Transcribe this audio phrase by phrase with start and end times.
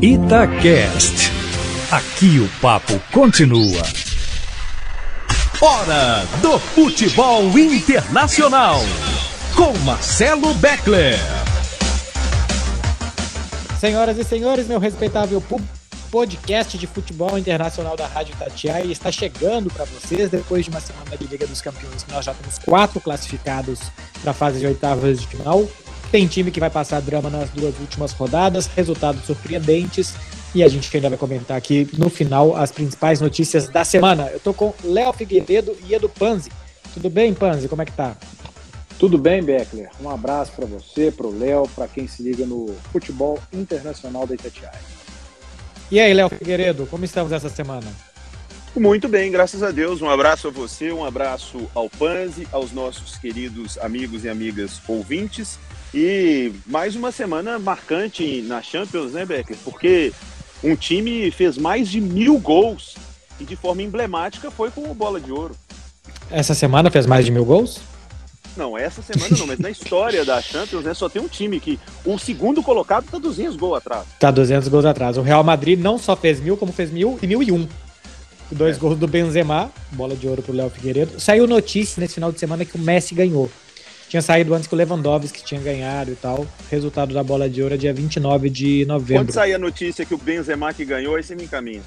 [0.00, 1.32] Itacast.
[1.90, 3.82] Aqui o papo continua.
[5.60, 8.76] Hora do futebol internacional.
[9.56, 11.18] Com Marcelo Beckler.
[13.80, 15.42] Senhoras e senhores, meu respeitável
[16.12, 21.16] podcast de futebol internacional da Rádio Tatiaia está chegando para vocês depois de uma semana
[21.16, 23.80] de Liga dos Campeões que nós já temos quatro classificados
[24.22, 25.68] para a fase de oitavas de final.
[26.10, 30.14] Tem time que vai passar drama nas duas últimas rodadas, resultados surpreendentes.
[30.54, 34.30] E a gente ainda vai comentar aqui no final as principais notícias da semana.
[34.32, 36.50] Eu tô com Léo Figueiredo e Edu Panzi.
[36.94, 37.68] Tudo bem, Panzi?
[37.68, 38.16] Como é que tá?
[38.98, 39.90] Tudo bem, Beckler.
[40.00, 44.34] Um abraço para você, para o Léo, para quem se liga no futebol internacional da
[44.34, 44.80] Itatiaia.
[45.90, 47.86] E aí, Léo Figueiredo, como estamos essa semana?
[48.74, 50.02] Muito bem, graças a Deus.
[50.02, 55.58] Um abraço a você, um abraço ao Panzi, aos nossos queridos amigos e amigas ouvintes.
[55.94, 59.56] E mais uma semana marcante na Champions, né, Becker?
[59.64, 60.12] Porque
[60.62, 62.94] um time fez mais de mil gols
[63.40, 65.56] e de forma emblemática foi com o Bola de Ouro.
[66.30, 67.80] Essa semana fez mais de mil gols?
[68.56, 71.78] Não, essa semana não, mas na história da Champions, né, só tem um time que
[72.04, 74.04] o segundo colocado tá 200 gols atrás.
[74.18, 75.16] Tá 200 gols atrás.
[75.16, 77.68] O Real Madrid não só fez mil, como fez mil e mil e um.
[78.50, 78.80] Dois é.
[78.80, 81.20] gols do Benzema, bola de ouro pro Léo Figueiredo.
[81.20, 83.48] Saiu notícia nesse final de semana que o Messi ganhou.
[84.08, 86.46] Tinha saído antes que o Lewandowski tinha ganhado e tal.
[86.70, 89.24] Resultado da bola de ouro é dia 29 de novembro.
[89.24, 91.82] Quando sair a notícia que o Benzema que ganhou, aí você me encaminha.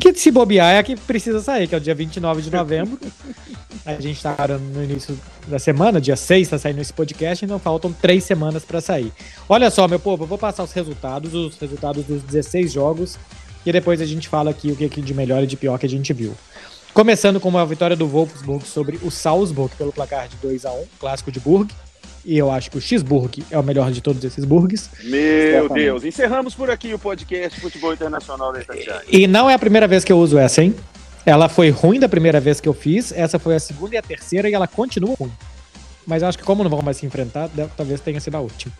[0.00, 2.98] Que se bobear é a que precisa sair, que é o dia 29 de novembro.
[3.84, 7.92] a gente tá no início da semana, dia 6 tá saindo esse podcast, então faltam
[7.92, 9.12] três semanas para sair.
[9.46, 13.18] Olha só, meu povo, eu vou passar os resultados, os resultados dos 16 jogos,
[13.66, 15.88] e depois a gente fala aqui o que de melhor e de pior que a
[15.88, 16.34] gente viu.
[16.92, 20.84] Começando com uma vitória do Wolfsburg sobre o Salzburg pelo placar de 2 a 1
[20.98, 21.72] clássico de Burg.
[22.24, 24.90] E eu acho que o X-Burg é o melhor de todos esses burgs.
[25.04, 29.02] Meu Deus, encerramos por aqui o podcast Futebol Internacional da Itatiaia.
[29.08, 30.74] E não é a primeira vez que eu uso essa, hein?
[31.24, 34.02] Ela foi ruim da primeira vez que eu fiz, essa foi a segunda e a
[34.02, 35.32] terceira e ela continua ruim.
[36.06, 38.72] Mas eu acho que como não vão mais se enfrentar, talvez tenha sido a última.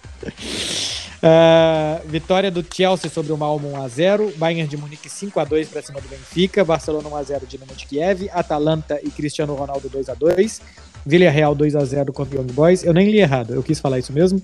[1.23, 6.09] Uh, vitória do Chelsea sobre o Malmo 1x0, Bayern de Munique 5x2 para cima do
[6.09, 10.63] Benfica, Barcelona 1x0 Dinamo de Kiev, Atalanta e Cristiano Ronaldo 2x2,
[11.05, 14.41] Villarreal 2x0 contra o Young Boys, eu nem li errado, eu quis falar isso mesmo,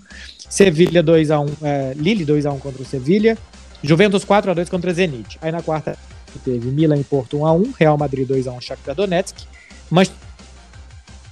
[0.51, 3.39] Sevilha 2x1, uh, é, Lille 2x1 contra o Sevilha,
[3.83, 5.39] Juventus 4x2 contra Zenit.
[5.41, 5.97] Aí na quarta
[6.45, 9.47] teve Milan e Porto 1x1, Real Madrid 2x1 Shakhtar Donetsk,
[9.91, 10.21] Manchester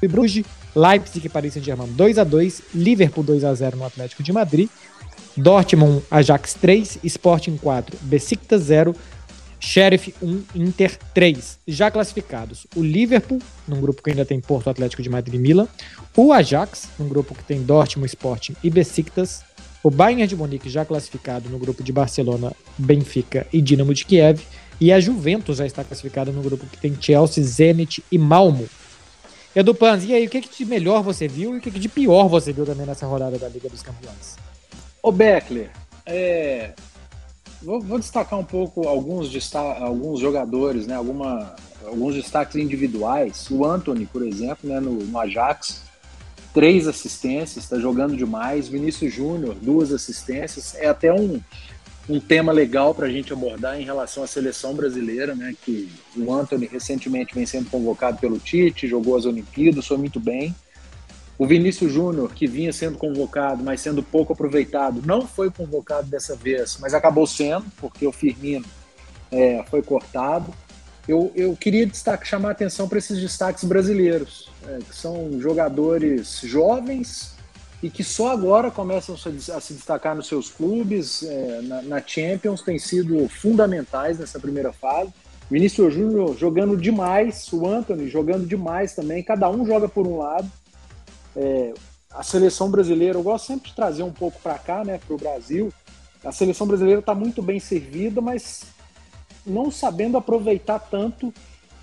[0.02, 4.68] e Bruges, Leipzig e Paris Saint-Germain 2x2, Liverpool 2x0 no Atlético de Madrid,
[5.36, 8.94] Dortmund, Ajax 3, Sporting 4, Besiktas 0,
[9.58, 11.58] Sheriff 1, Inter 3.
[11.66, 15.66] Já classificados, o Liverpool, num grupo que ainda tem Porto Atlético de Madrid e Milan,
[16.16, 19.42] o Ajax, num grupo que tem Dortmund, Sporting e Besiktas,
[19.82, 24.40] o Bayern de Munique já classificado no grupo de Barcelona, Benfica e Dinamo de Kiev,
[24.80, 28.68] e a Juventus já está classificada no grupo que tem Chelsea, Zenit e Malmo.
[29.54, 31.78] Edu Panz, e aí, o que, que de melhor você viu e o que, que
[31.78, 34.36] de pior você viu também nessa rodada da Liga dos Campeões?
[35.04, 35.68] Ô Beckler,
[36.06, 36.70] é,
[37.62, 41.54] vou, vou, destacar um pouco alguns, alguns jogadores, né, alguma,
[41.84, 43.50] alguns destaques individuais.
[43.50, 45.82] O Anthony, por exemplo, né, no, no Ajax,
[46.54, 48.66] três assistências, está jogando demais.
[48.66, 50.74] Vinícius Júnior, duas assistências.
[50.74, 51.38] É até um,
[52.08, 55.54] um tema legal para a gente abordar em relação à seleção brasileira, né?
[55.66, 60.54] Que o Anthony recentemente vem sendo convocado pelo Tite, jogou as Olimpíadas, foi muito bem.
[61.36, 66.36] O Vinícius Júnior, que vinha sendo convocado, mas sendo pouco aproveitado, não foi convocado dessa
[66.36, 68.64] vez, mas acabou sendo, porque o Firmino
[69.32, 70.54] é, foi cortado.
[71.08, 76.40] Eu, eu queria destaque, chamar a atenção para esses destaques brasileiros, é, que são jogadores
[76.44, 77.34] jovens
[77.82, 82.62] e que só agora começam a se destacar nos seus clubes, é, na, na Champions,
[82.62, 85.12] têm sido fundamentais nessa primeira fase.
[85.50, 90.50] Vinícius Júnior jogando demais, o Anthony jogando demais também, cada um joga por um lado.
[91.36, 91.74] É,
[92.10, 95.18] a seleção brasileira, eu gosto sempre de trazer um pouco para cá, né, para o
[95.18, 95.72] Brasil.
[96.24, 98.62] A seleção brasileira está muito bem servida, mas
[99.46, 101.32] não sabendo aproveitar tanto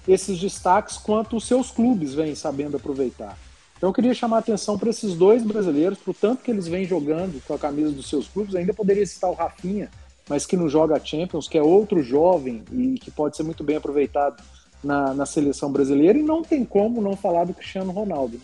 [0.08, 3.38] esses destaques quanto os seus clubes vêm sabendo aproveitar.
[3.78, 6.68] Então eu queria chamar a atenção para esses dois brasileiros, para o tanto que eles
[6.68, 8.56] vêm jogando com a camisa dos seus clubes.
[8.56, 9.90] Ainda poderia citar o Rafinha,
[10.30, 13.64] mas que não joga a Champions, que é outro jovem e que pode ser muito
[13.64, 14.42] bem aproveitado
[14.84, 16.18] na, na seleção brasileira.
[16.18, 18.40] E não tem como não falar do Cristiano Ronaldo.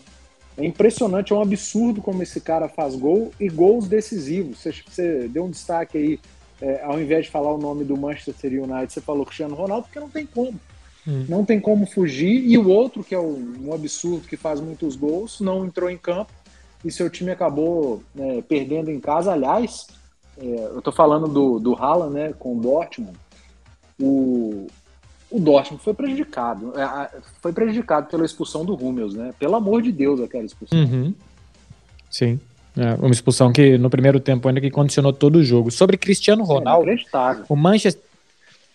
[0.58, 4.58] É impressionante, é um absurdo como esse cara faz gol e gols decisivos.
[4.58, 6.20] Você, você deu um destaque aí,
[6.60, 10.00] é, ao invés de falar o nome do Manchester United, você falou Cristiano Ronaldo, porque
[10.00, 10.58] não tem como.
[11.06, 11.24] Hum.
[11.28, 12.44] Não tem como fugir.
[12.44, 15.96] E o outro, que é um, um, absurdo, que faz muitos gols, não entrou em
[15.96, 16.32] campo
[16.84, 19.32] e seu time acabou né, perdendo em casa.
[19.32, 19.86] Aliás,
[20.36, 23.16] é, eu tô falando do, do Haaland, né, com o Dortmund,
[24.00, 24.66] o,
[25.30, 26.72] o Dortmund foi prejudicado.
[26.78, 27.10] É,
[27.40, 29.32] foi prejudicado pela expulsão do Hummels, né?
[29.38, 30.78] Pelo amor de Deus, aquela expulsão.
[30.78, 31.14] Uhum.
[32.10, 32.40] Sim.
[32.76, 35.70] É, uma expulsão que no primeiro tempo ainda que condicionou todo o jogo.
[35.70, 36.96] Sobre Cristiano Ronaldo, é
[37.48, 38.02] o Manchester,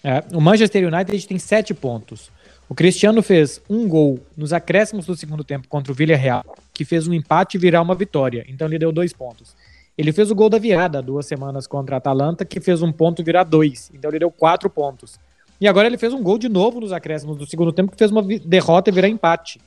[0.04, 2.30] é, o Manchester United tem sete pontos.
[2.68, 7.08] O Cristiano fez um gol nos acréscimos do segundo tempo contra o Villarreal, que fez
[7.08, 8.46] um empate virar uma vitória.
[8.48, 9.56] Então ele deu dois pontos.
[9.98, 13.24] Ele fez o gol da virada duas semanas contra a Atalanta, que fez um ponto
[13.24, 13.92] virar dois.
[13.94, 15.20] Então ele deu quatro pontos.
[15.63, 18.12] E agora ele fez um gol de novo nos acréscimos do segundo tempo, que fez
[18.12, 19.62] uma derrota e virar empate.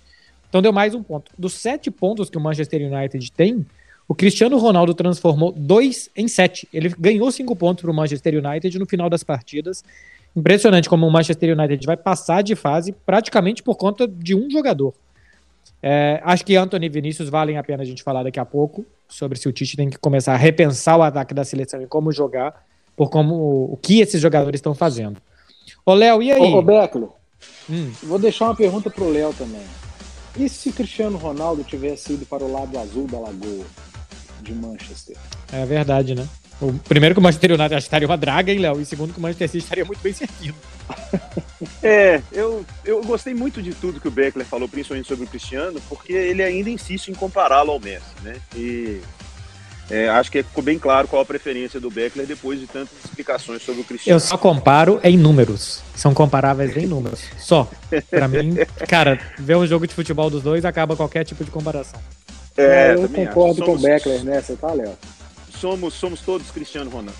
[0.46, 1.32] Então deu mais um ponto.
[1.38, 3.64] Dos sete pontos que o Manchester United tem,
[4.06, 6.68] o Cristiano Ronaldo transformou dois em sete.
[6.70, 9.82] Ele ganhou cinco pontos para o Manchester United no final das partidas.
[10.36, 14.92] Impressionante como o Manchester United vai passar de fase praticamente por conta de um jogador.
[15.82, 18.84] É, acho que Anthony e Vinícius valem a pena a gente falar daqui a pouco
[19.08, 22.12] sobre se o Tite tem que começar a repensar o ataque da seleção e como
[22.12, 25.16] jogar, por como o que esses jogadores estão fazendo.
[25.88, 26.40] Ô, Léo, e aí?
[26.40, 27.08] Ô, ô Beckler,
[27.70, 27.92] hum.
[28.02, 29.62] vou deixar uma pergunta pro Léo também.
[30.36, 33.64] E se Cristiano Ronaldo tivesse ido para o lado azul da lagoa
[34.42, 35.16] de Manchester?
[35.52, 36.28] É verdade, né?
[36.60, 38.80] O primeiro que o Manchester United estaria uma draga, hein, Léo?
[38.80, 40.56] E segundo que o Manchester City estaria muito bem servido.
[41.82, 45.80] É, eu, eu gostei muito de tudo que o Beckler falou, principalmente sobre o Cristiano,
[45.88, 48.36] porque ele ainda insiste em compará-lo ao Messi, né?
[48.54, 49.00] E
[49.88, 53.62] é, acho que ficou bem claro qual a preferência do Beckler depois de tantas explicações
[53.62, 54.16] sobre o Cristiano.
[54.16, 55.80] Eu só comparo em números.
[55.94, 57.22] São comparáveis em números.
[57.38, 57.68] Só.
[58.10, 58.56] Pra mim,
[58.88, 62.00] cara, ver um jogo de futebol dos dois acaba qualquer tipo de comparação.
[62.56, 64.96] É, eu concordo com o Beckler nessa, tá, Léo?
[65.50, 67.18] Somos, somos todos Cristiano Ronaldo.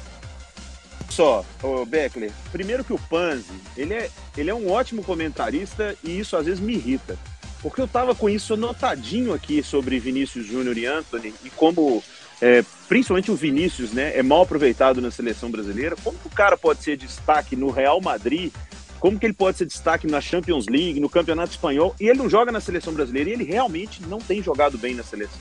[1.09, 3.45] Só, o Beckler, primeiro que o Panzi,
[3.77, 7.17] ele é, ele é um ótimo comentarista e isso às vezes me irrita.
[7.63, 12.03] Porque eu tava com isso anotadinho aqui sobre Vinícius Júnior e Anthony e como
[12.41, 15.97] é, principalmente o Vinícius, né, é mal aproveitado na seleção brasileira.
[16.03, 18.53] Como que o cara pode ser destaque no Real Madrid?
[19.01, 21.95] Como que ele pode ser destaque na Champions League, no Campeonato Espanhol?
[22.01, 25.03] E ele não joga na seleção brasileira e ele realmente não tem jogado bem na
[25.03, 25.41] seleção.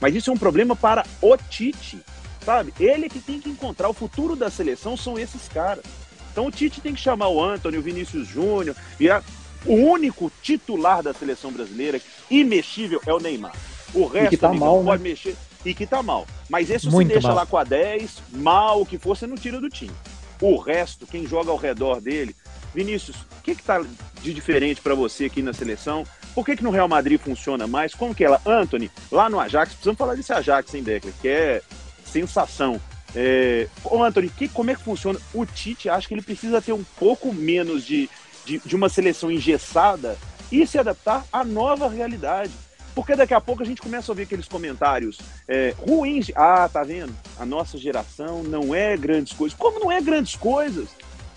[0.00, 1.98] Mas isso é um problema para o Tite,
[2.44, 2.72] sabe?
[2.78, 5.84] Ele que tem que encontrar o futuro da seleção são esses caras.
[6.30, 9.22] Então o Tite tem que chamar o Antônio, o Vinícius Júnior, e a,
[9.64, 12.00] o único titular da seleção brasileira,
[12.30, 13.54] imexível, é o Neymar.
[13.94, 15.10] O resto que tá mal, pode né?
[15.10, 15.34] mexer
[15.66, 16.26] e que tá mal.
[16.48, 17.38] Mas esse Muito você deixa mal.
[17.38, 19.92] lá com a 10, mal, o que for, você não tira do time.
[20.40, 22.34] O resto, quem joga ao redor dele.
[22.74, 23.84] Vinícius, o que, que tá
[24.22, 26.04] de diferente para você aqui na seleção?
[26.34, 27.94] Por que, que no Real Madrid funciona mais?
[27.94, 28.40] Como que ela?
[28.44, 31.12] Anthony, lá no Ajax, precisamos falar desse Ajax, hein, Becker?
[31.20, 31.62] Que é
[32.04, 32.80] sensação.
[33.14, 33.66] É...
[33.82, 35.18] Ô, Anthony, que, como é que funciona?
[35.32, 38.10] O Tite acha que ele precisa ter um pouco menos de,
[38.44, 40.18] de, de uma seleção engessada
[40.52, 42.52] e se adaptar à nova realidade.
[42.96, 46.30] Porque daqui a pouco a gente começa a ouvir aqueles comentários é, ruins.
[46.34, 47.14] Ah, tá vendo?
[47.38, 49.56] A nossa geração não é grandes coisas.
[49.56, 50.88] Como não é grandes coisas?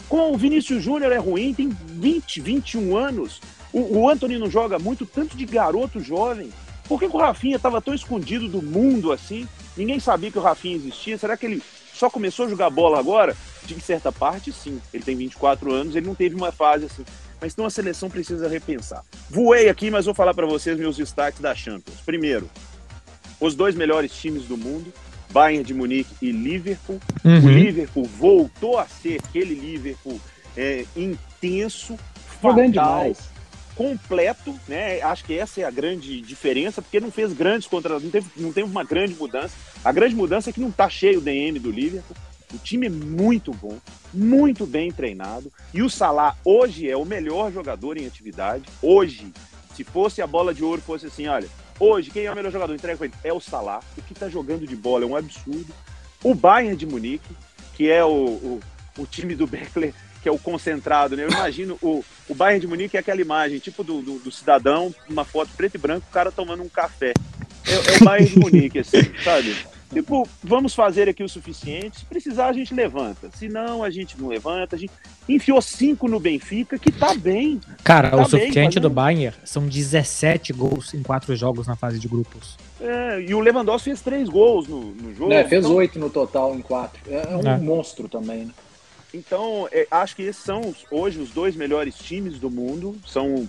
[0.08, 3.42] Com o Vinícius Júnior é ruim, tem 20, 21 anos.
[3.74, 6.50] O, o Anthony não joga muito, tanto de garoto jovem.
[6.88, 9.46] Por que, que o Rafinha estava tão escondido do mundo assim?
[9.76, 11.18] Ninguém sabia que o Rafinha existia.
[11.18, 11.62] Será que ele
[11.94, 13.36] só começou a jogar bola agora?
[13.66, 14.82] De certa parte, sim.
[14.94, 17.04] Ele tem 24 anos, ele não teve uma fase assim.
[17.42, 19.04] Mas então a seleção precisa repensar.
[19.30, 22.02] Voei aqui, mas vou falar para vocês meus destaques da Champions.
[22.06, 22.50] Primeiro,
[23.40, 24.94] os dois melhores times do mundo,
[25.32, 27.00] Bayern de Munique e Liverpool.
[27.24, 27.46] Uhum.
[27.46, 30.20] O Liverpool voltou a ser aquele Liverpool
[30.58, 31.98] é, intenso,
[32.42, 33.16] fatal,
[33.76, 35.02] completo, né?
[35.02, 38.52] Acho que essa é a grande diferença, porque não fez grandes contra, não teve, não
[38.52, 39.56] teve uma grande mudança.
[39.86, 42.18] A grande mudança é que não tá cheio o DM do Liverpool.
[42.54, 43.78] O time é muito bom,
[44.14, 45.52] muito bem treinado.
[45.74, 48.64] E o Salah hoje é o melhor jogador em atividade.
[48.82, 49.32] Hoje,
[49.76, 51.48] se fosse a bola de ouro, fosse assim, olha,
[51.80, 52.74] hoje quem é o melhor jogador?
[52.74, 53.16] Entrega pra ele.
[53.24, 53.82] É o Salah.
[53.98, 55.74] O que tá jogando de bola é um absurdo.
[56.24, 57.36] O Bayern de Munique,
[57.76, 58.60] que é o, o,
[58.98, 61.24] o time do Beckler, que é o concentrado, né?
[61.24, 64.94] Eu imagino o, o Bayern de Munique é aquela imagem, tipo do, do, do cidadão,
[65.08, 67.14] uma foto preto e branco, o cara tomando um café.
[67.66, 69.56] É, é o Bayern de Munique, assim, sabe?
[69.92, 72.00] Tipo, vamos fazer aqui o suficiente.
[72.00, 73.30] Se precisar, a gente levanta.
[73.36, 74.76] Se não, a gente não levanta.
[74.76, 74.92] A gente
[75.28, 77.60] enfiou cinco no Benfica, que tá bem.
[77.84, 81.76] Cara, Tá o bem, suficiente fazendo- do Bayern são 17 gols em quatro jogos na
[81.76, 82.56] fase de grupos.
[82.80, 85.30] É, e o Lewandowski fez três gols no, no jogo.
[85.30, 87.00] Né, fez então, oito no total em quatro.
[87.10, 87.58] É, é um É.
[87.58, 88.52] monstro também, né?
[89.14, 92.96] Então, é, acho que esses são hoje os dois melhores times do mundo.
[93.06, 93.48] São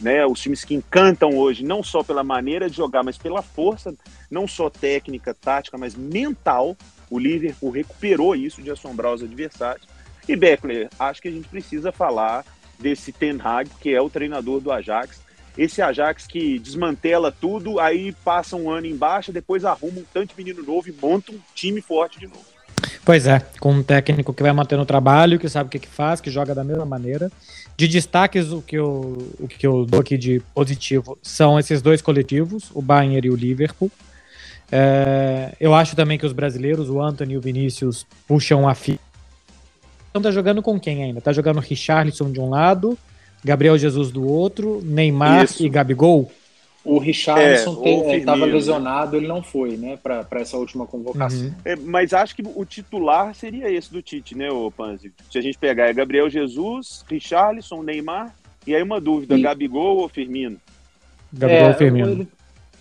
[0.00, 3.94] né, os times que encantam hoje, não só pela maneira de jogar, mas pela força,
[4.30, 6.76] não só técnica, tática, mas mental.
[7.10, 9.86] O Liverpool recuperou isso de assombrar os adversários.
[10.28, 12.44] E Beckler, acho que a gente precisa falar
[12.78, 15.20] desse Ten Hag, que é o treinador do Ajax.
[15.56, 20.36] Esse Ajax que desmantela tudo, aí passa um ano embaixo, depois arruma um tanto de
[20.36, 22.57] menino novo e monta um time forte de novo.
[23.08, 25.88] Pois é, com um técnico que vai mantendo o trabalho, que sabe o que, que
[25.88, 27.32] faz, que joga da mesma maneira.
[27.74, 32.02] De destaques, o que, eu, o que eu dou aqui de positivo são esses dois
[32.02, 33.90] coletivos, o Bayern e o Liverpool.
[34.70, 38.98] É, eu acho também que os brasileiros, o Anthony e o Vinícius, puxam a fila.
[40.10, 41.22] Então tá jogando com quem ainda?
[41.22, 42.98] Tá jogando Richarlison de um lado,
[43.42, 45.64] Gabriel Jesus do outro, Neymar Isso.
[45.64, 46.30] e Gabigol.
[46.88, 48.52] O Richardson é, estava né?
[48.52, 51.46] lesionado, ele não foi, né, para essa última convocação.
[51.46, 51.54] Uhum.
[51.64, 55.12] É, mas acho que o titular seria esse do Tite, né, o Panzi?
[55.30, 58.34] Se a gente pegar é Gabriel Jesus, Richarlison, Neymar,
[58.66, 59.42] e aí uma dúvida, e...
[59.42, 60.56] Gabigol ou Firmino?
[61.30, 62.10] Gabigol ou é, Firmino?
[62.10, 62.28] Ele,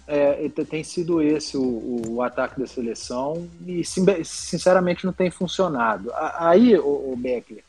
[0.08, 6.10] é, tem sido esse o, o, ataque da seleção e sinceramente não tem funcionado.
[6.40, 7.62] Aí, o, o Beckler,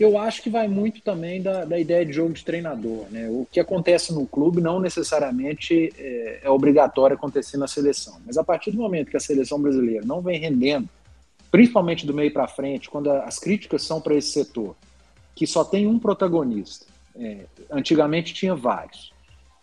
[0.00, 3.04] eu acho que vai muito também da, da ideia de jogo de treinador.
[3.10, 3.28] Né?
[3.28, 8.18] O que acontece no clube não necessariamente é, é obrigatório acontecer na seleção.
[8.24, 10.88] Mas a partir do momento que a seleção brasileira não vem rendendo,
[11.50, 14.74] principalmente do meio para frente, quando as críticas são para esse setor,
[15.34, 19.12] que só tem um protagonista, é, antigamente tinha vários.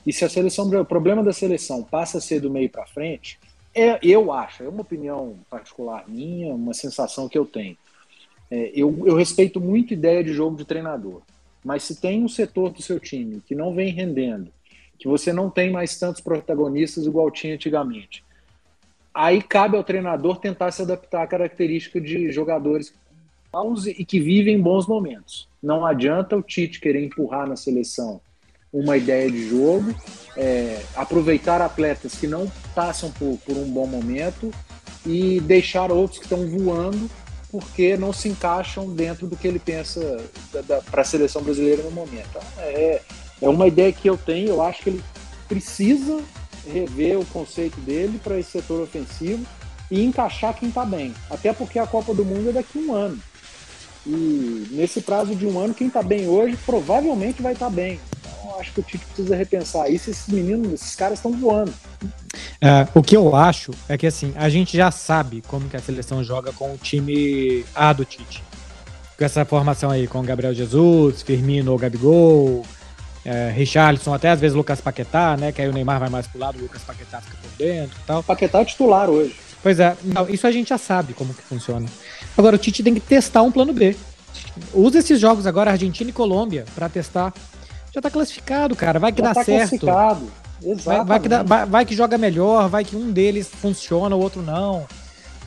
[0.06, 3.39] E se a seleção, o problema da seleção passa a ser do meio para frente,
[3.74, 7.75] é, eu acho, é uma opinião particular minha, uma sensação que eu tenho
[8.50, 11.22] é, eu, eu respeito muito ideia de jogo de treinador,
[11.63, 14.51] mas se tem um setor do seu time que não vem rendendo,
[14.98, 18.24] que você não tem mais tantos protagonistas igual tinha antigamente,
[19.13, 22.94] aí cabe ao treinador tentar se adaptar à característica de jogadores
[23.98, 25.48] e que vivem bons momentos.
[25.62, 28.22] Não adianta o Tite querer empurrar na seleção
[28.72, 29.96] uma ideia de jogo,
[30.36, 34.51] é, aproveitar atletas que não passam por, por um bom momento
[35.06, 37.10] e deixar outros que estão voando
[37.51, 40.24] porque não se encaixam dentro do que ele pensa
[40.92, 42.38] para a seleção brasileira no momento.
[42.58, 43.01] É,
[43.42, 45.04] é uma ideia que eu tenho, eu acho que ele
[45.48, 46.22] precisa
[46.66, 49.46] rever o conceito dele para esse setor ofensivo
[49.89, 51.13] e encaixar quem está bem.
[51.30, 53.20] Até porque a Copa do Mundo é daqui a um ano.
[54.06, 58.00] E nesse prazo de um ano, quem está bem hoje provavelmente vai estar tá bem
[58.60, 60.10] acho que o Tite precisa repensar isso.
[60.10, 61.74] Esses meninos, esses caras estão voando.
[62.62, 65.80] É, o que eu acho é que assim, a gente já sabe como que a
[65.80, 68.44] seleção joga com o time A do Tite.
[69.18, 72.66] Com essa formação aí, com Gabriel Jesus, Firmino ou Gabigol,
[73.25, 75.51] é, Richarlison, até às vezes Lucas Paquetá, né?
[75.51, 78.06] Que aí o Neymar vai mais pro lado, o Lucas Paquetá fica por dentro e
[78.06, 78.24] tal.
[78.24, 79.36] Paquetá é titular hoje.
[79.62, 81.88] Pois é, não, isso a gente já sabe como que funciona.
[82.38, 83.96] Agora o Tite tem que testar um plano B.
[84.74, 87.34] Usa esses jogos agora, Argentina e Colômbia, para testar
[87.98, 89.00] já tá classificado, cara.
[89.00, 89.80] Vai que já dá tá certo.
[89.80, 90.32] Classificado.
[90.84, 94.20] Vai, vai, que dá, vai, vai, que joga melhor, vai que um deles funciona, o
[94.20, 94.88] outro não.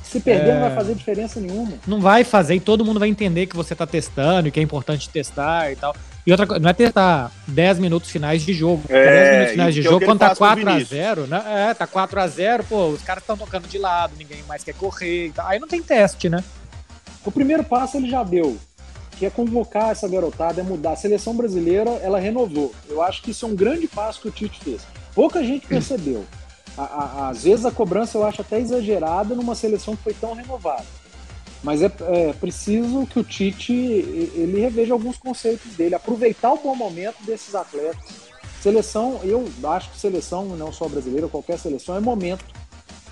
[0.05, 0.55] Se perder, é...
[0.55, 1.73] não vai fazer diferença nenhuma.
[1.87, 4.63] Não vai fazer e todo mundo vai entender que você tá testando e que é
[4.63, 5.95] importante testar e tal.
[6.27, 8.83] E outra coisa, não é testar 10 minutos finais de jogo.
[8.89, 11.43] É, 10 minutos finais de é jogo, quando tá 4x0, né?
[11.71, 15.33] É, tá 4x0, pô, os caras estão tocando de lado, ninguém mais quer correr e
[15.33, 15.47] tal.
[15.47, 16.43] Aí não tem teste, né?
[17.25, 18.57] O primeiro passo ele já deu
[19.21, 20.93] que é convocar essa garotada, é mudar.
[20.93, 22.73] A seleção brasileira, ela renovou.
[22.89, 24.81] Eu acho que isso é um grande passo que o Tite fez.
[25.15, 26.25] Pouca gente percebeu.
[26.75, 30.33] A, a, às vezes a cobrança eu acho até exagerada numa seleção que foi tão
[30.33, 30.87] renovada.
[31.63, 36.75] Mas é, é, preciso que o Tite ele reveja alguns conceitos dele, aproveitar o bom
[36.75, 38.31] momento desses atletas.
[38.63, 42.43] Seleção, eu acho que seleção, não só brasileira, qualquer seleção, é momento.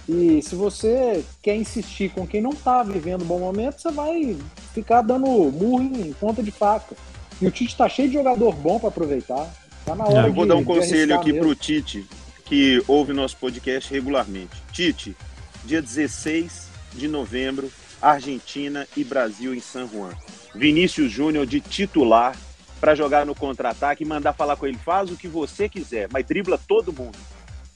[0.08, 4.38] E se você quer insistir com quem não está vivendo um bom momento, você vai
[4.72, 6.96] ficar dando murro em ponta de faca.
[7.40, 9.54] E o Tite está cheio de jogador bom para aproveitar.
[9.84, 12.06] Tá na hora Eu vou de, dar um conselho aqui para o Tite,
[12.46, 14.56] que ouve nosso podcast regularmente.
[14.72, 15.14] Tite,
[15.62, 20.12] dia 16 de novembro, Argentina e Brasil em San Juan.
[20.54, 22.34] Vinícius Júnior de titular
[22.80, 24.78] para jogar no contra-ataque e mandar falar com ele.
[24.78, 27.18] Faz o que você quiser, mas dribla todo mundo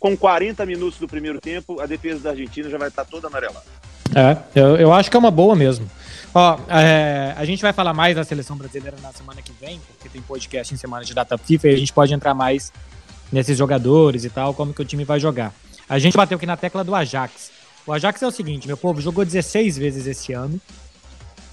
[0.02, 3.64] com 40 minutos do primeiro tempo, a defesa da Argentina já vai estar toda amarelada.
[4.12, 5.88] É, eu, eu acho que é uma boa mesmo.
[6.34, 10.08] Ó, é, a gente vai falar mais da seleção brasileira na semana que vem, porque
[10.08, 12.72] tem podcast em semana de data FIFA e a gente pode entrar mais
[13.30, 15.54] nesses jogadores e tal, como que o time vai jogar.
[15.88, 17.52] A gente bateu aqui na tecla do Ajax.
[17.86, 20.60] O Ajax é o seguinte, meu povo, jogou 16 vezes esse ano,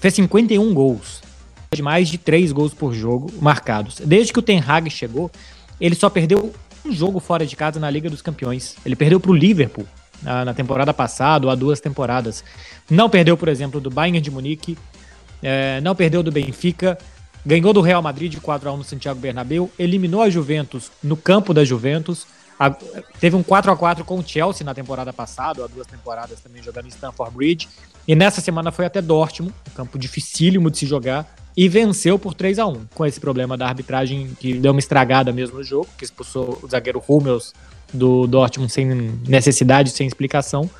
[0.00, 1.22] fez 51 gols,
[1.72, 4.00] de mais de 3 gols por jogo marcados.
[4.04, 5.30] Desde que o Ten Hag chegou,
[5.80, 6.52] ele só perdeu
[6.84, 8.76] um jogo fora de casa na Liga dos Campeões.
[8.84, 9.86] Ele perdeu para o Liverpool
[10.22, 12.44] na, na, temporada passada, ou há duas temporadas.
[12.88, 14.76] Não perdeu, por exemplo, do Bayern de Munique,
[15.42, 16.98] é, não perdeu do Benfica,
[17.44, 21.16] ganhou do Real Madrid de 4 a 1 no Santiago Bernabéu, eliminou a Juventus no
[21.16, 22.26] campo da Juventus,
[22.58, 22.70] a,
[23.18, 26.62] teve um 4 a 4 com o Chelsea na temporada passada, há duas temporadas também
[26.62, 27.68] jogando em Stamford Bridge,
[28.06, 32.32] e nessa semana foi até Dortmund, um campo dificílimo de se jogar, e venceu por
[32.32, 35.86] 3 a 1 com esse problema da arbitragem que deu uma estragada mesmo no jogo,
[35.98, 37.52] que expulsou o zagueiro Hummels
[37.92, 38.86] do Dortmund sem
[39.28, 40.70] necessidade, sem explicação.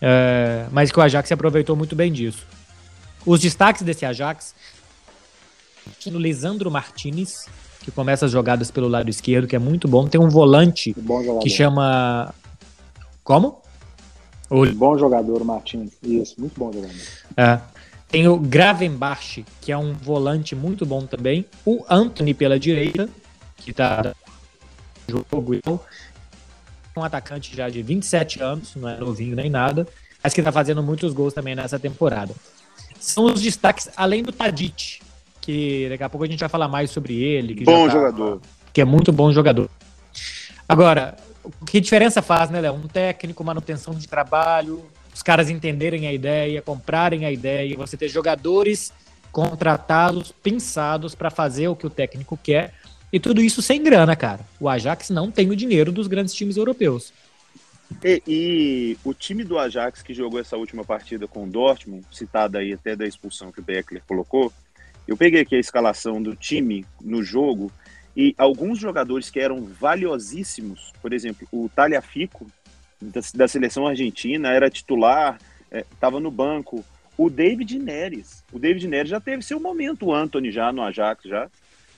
[0.00, 2.46] É, mas que o Ajax se aproveitou muito bem disso.
[3.26, 4.54] Os destaques desse Ajax,
[6.06, 7.48] no Lisandro Martinez,
[7.80, 10.06] que começa as jogadas pelo lado esquerdo, que é muito bom.
[10.06, 10.94] Tem um volante
[11.42, 12.32] que chama.
[13.24, 13.60] Como?
[14.48, 14.66] O...
[14.66, 15.94] Bom jogador, o Martins.
[16.00, 16.94] Isso, muito bom jogador.
[17.36, 17.75] É.
[18.08, 21.44] Tem o Gravenbach, que é um volante muito bom também.
[21.64, 23.08] O Anthony pela direita,
[23.56, 24.14] que tá
[25.08, 25.54] jogo
[26.96, 29.86] um atacante já de 27 anos, não é novinho nem nada,
[30.22, 32.34] mas que tá fazendo muitos gols também nessa temporada.
[32.98, 35.00] São os destaques, além do Tadic,
[35.40, 37.54] que daqui a pouco a gente vai falar mais sobre ele.
[37.54, 38.40] Que bom tá, jogador.
[38.72, 39.68] Que é muito bom jogador.
[40.68, 41.16] Agora,
[41.66, 42.74] que diferença faz, né, Léo?
[42.74, 44.84] Um técnico, manutenção de trabalho,
[45.16, 48.92] os caras entenderem a ideia, comprarem a ideia, você ter jogadores
[49.32, 52.74] contratados, pensados para fazer o que o técnico quer,
[53.10, 54.40] e tudo isso sem grana, cara.
[54.60, 57.14] O Ajax não tem o dinheiro dos grandes times europeus.
[58.04, 62.58] E, e, o time do Ajax que jogou essa última partida com o Dortmund, citada
[62.58, 64.52] aí até da expulsão que o Beckler colocou,
[65.08, 67.72] eu peguei aqui a escalação do time no jogo
[68.14, 72.46] e alguns jogadores que eram valiosíssimos, por exemplo, o Talhafico,
[73.00, 75.38] da, da seleção argentina, era titular,
[75.92, 76.84] estava é, no banco.
[77.16, 81.24] O David Neres, o David Neres já teve seu momento, o Anthony já no Ajax
[81.24, 81.48] já,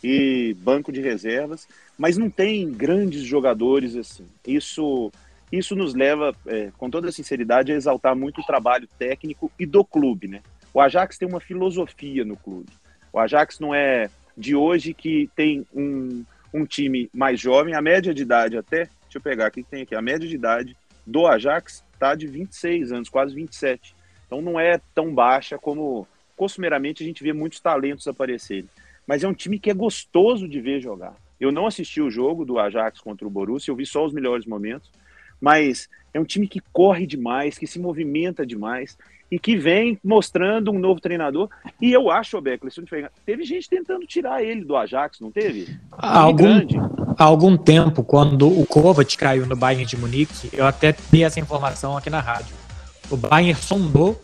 [0.02, 4.26] e banco de reservas, mas não tem grandes jogadores assim.
[4.46, 5.10] Isso,
[5.50, 9.84] isso nos leva, é, com toda sinceridade, a exaltar muito o trabalho técnico e do
[9.84, 10.40] clube, né?
[10.72, 12.70] O Ajax tem uma filosofia no clube.
[13.12, 16.24] O Ajax não é de hoje que tem um,
[16.54, 19.96] um time mais jovem, a média de idade até, deixa eu pegar aqui, tem aqui,
[19.96, 20.76] a média de idade
[21.08, 23.96] do Ajax está de 26 anos, quase 27.
[24.26, 28.68] Então não é tão baixa como costumeiramente a gente vê muitos talentos aparecerem.
[29.06, 31.16] Mas é um time que é gostoso de ver jogar.
[31.40, 34.44] Eu não assisti o jogo do Ajax contra o Borussia, eu vi só os melhores
[34.44, 34.90] momentos,
[35.40, 38.96] mas é um time que corre demais, que se movimenta demais
[39.30, 41.48] e que vem mostrando um novo treinador.
[41.80, 42.72] E eu acho, Beckler,
[43.26, 45.78] teve gente tentando tirar ele do Ajax, não teve?
[45.92, 46.66] Há algum,
[47.16, 51.38] há algum tempo, quando o Kovac caiu no Bayern de Munique, eu até dei essa
[51.38, 52.54] informação aqui na rádio.
[53.10, 54.20] O Bayern sondou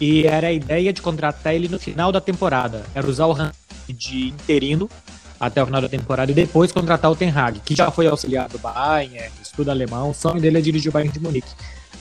[0.00, 2.84] e era a ideia de contratar ele no final da temporada.
[2.94, 3.52] Era usar o Hans
[3.88, 4.88] de interino
[5.38, 8.48] até o final da temporada e depois contratar o Ten Hag, que já foi auxiliar
[8.48, 11.48] do Bayern, estuda alemão, o sonho dele é dirigir o Bayern de Munique.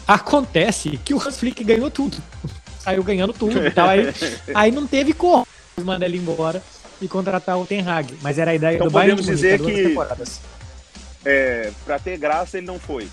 [0.08, 2.18] Acontece que o Hans Flick ganhou tudo.
[2.80, 3.90] Saiu ganhando tudo e tal.
[3.90, 4.14] Aí,
[4.54, 5.48] aí não teve como
[5.84, 6.62] mandar ele embora
[7.02, 8.16] e contratar o Ten Hag.
[8.22, 9.96] Mas era a ideia então do Bayern podemos dizer que
[11.26, 13.08] é, para ter graça ele não foi.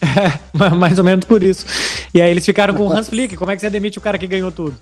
[0.60, 1.64] É, mais ou menos por isso.
[2.12, 3.36] E aí eles ficaram com o Hans Flick.
[3.36, 4.76] Como é que você demite o cara que ganhou tudo?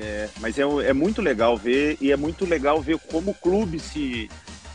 [0.00, 3.78] É, mas é, é muito legal ver e é muito legal ver como o clube
[3.78, 4.30] se,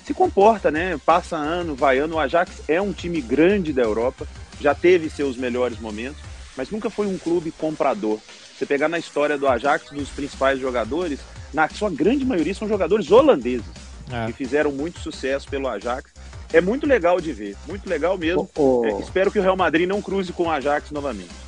[0.06, 1.00] se comporta, né?
[1.06, 2.16] Passa ano, vai ano.
[2.16, 4.28] O Ajax é um time grande da Europa
[4.62, 6.22] já teve seus melhores momentos,
[6.56, 8.20] mas nunca foi um clube comprador.
[8.58, 11.20] Você pegar na história do Ajax, dos principais jogadores,
[11.52, 13.66] na sua grande maioria são jogadores holandeses,
[14.12, 14.28] é.
[14.28, 16.12] que fizeram muito sucesso pelo Ajax.
[16.54, 18.50] É muito legal de ver, muito legal mesmo.
[18.56, 18.86] Oh, oh.
[18.86, 21.41] É, espero que o Real Madrid não cruze com o Ajax novamente.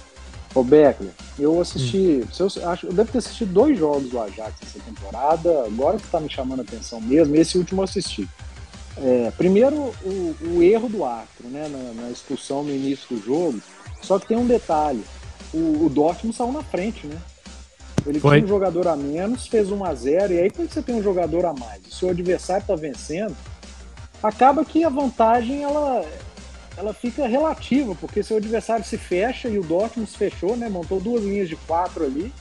[0.56, 2.28] Ô Beckler, eu assisti, hum.
[2.39, 6.20] eu, acho, eu devo ter assistido dois jogos do Ajax essa temporada, agora que tá
[6.20, 8.30] me chamando a atenção mesmo, esse último eu assisti.
[8.98, 13.60] É, primeiro, o, o, erro do árbitro né, na, na, expulsão no início do jogo.
[14.02, 15.04] Só que tem um detalhe:
[15.52, 17.18] o, o Dortmund saiu na frente, né?
[18.06, 18.38] Ele Foi.
[18.38, 21.02] tinha um jogador a menos, fez 1 a 0 e aí quando você tem um
[21.02, 23.36] jogador a mais, o seu adversário está vencendo,
[24.22, 26.06] acaba que a vantagem ela,
[26.77, 30.69] ela fica relativa, porque seu adversário se fecha e o Dortmund se fechou, né?
[30.69, 32.31] Montou duas linhas de quatro ali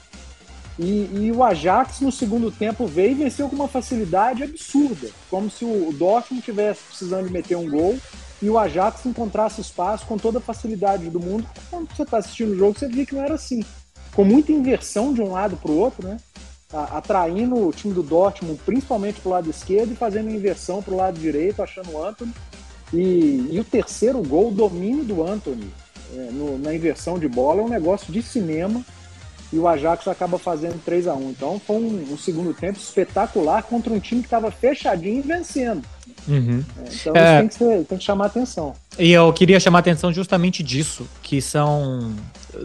[0.78, 5.50] e, e, o Ajax no segundo tempo veio e venceu com uma facilidade absurda, como
[5.50, 7.98] se o Dortmund tivesse precisando de meter um gol
[8.40, 11.46] e o Ajax encontrasse espaço com toda a facilidade do mundo.
[11.70, 13.62] Quando você está assistindo o jogo, você vê que não era assim.
[14.14, 16.16] Com muita inversão de um lado para o outro, né?
[16.72, 20.96] atraindo o time do Dortmund principalmente para o lado esquerdo e fazendo inversão para o
[20.96, 22.32] lado direito, achando o Anthony.
[22.92, 25.70] E, e, o terceiro gol, o domínio do Anthony
[26.14, 28.84] é, no, na inversão de bola, é um negócio de cinema
[29.52, 33.62] e o Ajax acaba fazendo 3 a 1 Então foi um, um segundo tempo espetacular
[33.62, 35.84] contra um time que estava fechadinho e vencendo.
[36.26, 36.64] Uhum.
[36.78, 37.38] É, então é...
[37.40, 38.74] tem, que ser, tem que chamar atenção.
[38.98, 42.14] E eu queria chamar atenção justamente disso, que são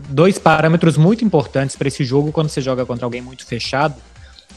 [0.09, 3.95] dois parâmetros muito importantes para esse jogo quando você joga contra alguém muito fechado,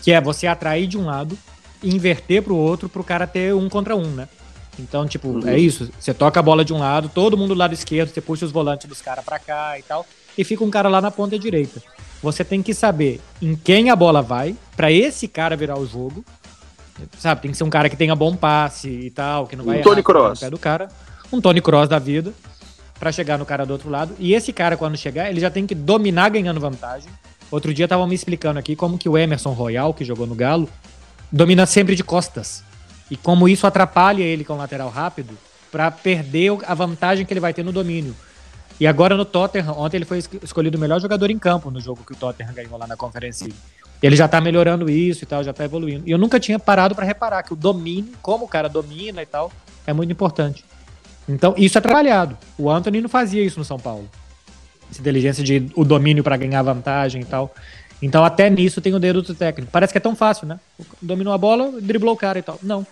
[0.03, 1.37] que é você atrair de um lado
[1.83, 4.29] e inverter para o outro para o cara ter um contra um, né?
[4.81, 5.49] Então, tipo, uhum.
[5.49, 5.91] é isso.
[5.99, 8.53] Você toca a bola de um lado, todo mundo do lado esquerdo, você puxa os
[8.53, 11.83] volantes dos caras para cá e tal, e fica um cara lá na ponta direita.
[12.23, 16.25] Você tem que saber em quem a bola vai, para esse cara virar o jogo.
[17.19, 19.81] Sabe, tem que ser um cara que tenha bom passe e tal, que não vai
[19.81, 20.41] um Tony Cross.
[20.41, 20.89] pé do cara.
[21.33, 22.35] Um Tony Cross da vida,
[22.99, 24.15] para chegar no cara do outro lado.
[24.19, 27.09] E esse cara, quando chegar, ele já tem que dominar ganhando vantagem
[27.51, 30.69] Outro dia estavam me explicando aqui como que o Emerson Royal, que jogou no Galo,
[31.33, 32.63] domina sempre de costas.
[33.11, 35.37] E como isso atrapalha ele com o lateral rápido
[35.71, 38.15] para perder a vantagem que ele vai ter no domínio.
[38.79, 42.03] E agora no Tottenham, ontem ele foi escolhido o melhor jogador em campo no jogo
[42.05, 43.49] que o Tottenham ganhou lá na Conferência.
[44.03, 46.05] Ele já tá melhorando isso e tal, já tá evoluindo.
[46.07, 49.27] E eu nunca tinha parado para reparar que o domínio, como o cara domina e
[49.27, 49.53] tal,
[49.87, 50.65] é muito importante.
[51.29, 52.39] Então, isso é trabalhado.
[52.57, 54.09] O Anthony não fazia isso no São Paulo.
[54.91, 57.55] Essa inteligência de o domínio para ganhar vantagem e tal.
[58.03, 59.71] Então, até nisso tem o dedo do técnico.
[59.71, 60.59] Parece que é tão fácil, né?
[61.01, 62.59] Dominou a bola, driblou o cara e tal.
[62.63, 62.87] Não.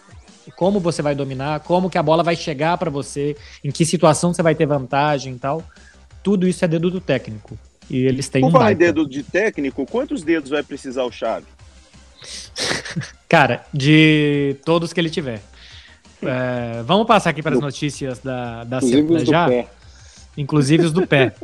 [0.56, 4.32] Como você vai dominar, como que a bola vai chegar para você, em que situação
[4.32, 5.62] você vai ter vantagem e tal.
[6.22, 7.58] Tudo isso é dedo do técnico.
[7.90, 8.78] E eles têm Por um falar baita.
[8.78, 11.46] dedo de técnico, quantos dedos vai precisar o Chave?
[13.28, 15.40] Cara, de todos que ele tiver.
[16.22, 19.68] É, vamos passar aqui para as notícias da, da semana já, pé.
[20.38, 21.34] Inclusive os do pé.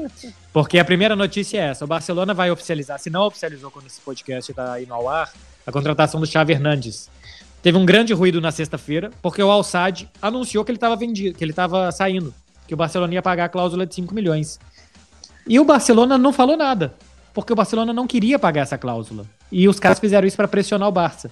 [0.53, 4.01] Porque a primeira notícia é essa: o Barcelona vai oficializar, se não oficializou quando esse
[4.01, 5.31] podcast está indo ao ar,
[5.67, 7.11] a contratação do Xavi Hernandes.
[7.61, 11.43] Teve um grande ruído na sexta-feira, porque o Al-Sadd anunciou que ele estava vendido, que
[11.43, 12.33] ele estava saindo,
[12.69, 14.61] que o Barcelona ia pagar a cláusula de 5 milhões.
[15.47, 16.95] E o Barcelona não falou nada,
[17.33, 19.27] porque o Barcelona não queria pagar essa cláusula.
[19.51, 21.31] E os caras fizeram isso para pressionar o Barça.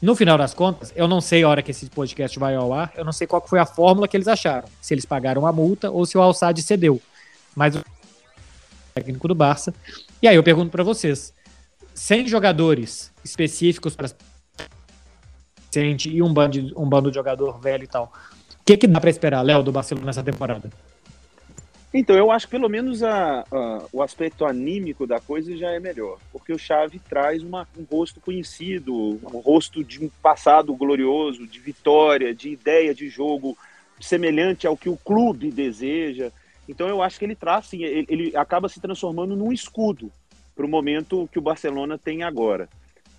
[0.00, 2.92] No final das contas, eu não sei a hora que esse podcast vai ao ar,
[2.96, 4.66] eu não sei qual foi a fórmula que eles acharam.
[4.80, 7.00] Se eles pagaram a multa ou se o Al-Sadd cedeu.
[7.54, 7.84] Mas o
[8.94, 9.74] técnico do Barça.
[10.22, 11.34] E aí eu pergunto para vocês:
[11.94, 14.08] 100 jogadores específicos para
[16.06, 18.12] e um bando, um bando de jogador velho e tal.
[18.52, 20.70] O que, que dá para esperar, Léo, do Barcelona nessa temporada?
[21.92, 25.80] Então, eu acho que pelo menos a, a- o aspecto anímico da coisa já é
[25.80, 31.46] melhor, porque o Xavi traz uma- um rosto conhecido, um rosto de um passado glorioso,
[31.48, 33.58] de vitória, de ideia de jogo
[34.00, 36.30] semelhante ao que o clube deseja.
[36.68, 40.12] Então, eu acho que ele traz, sim, ele, ele acaba se transformando num escudo
[40.54, 42.68] para o momento que o Barcelona tem agora.